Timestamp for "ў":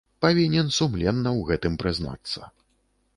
1.33-1.41